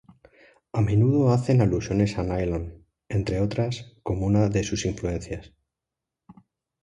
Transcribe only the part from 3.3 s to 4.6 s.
otras, como una